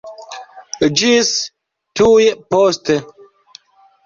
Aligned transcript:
Ĝis 1.01 1.29
tuj 2.01 2.25
poste! 2.55 2.97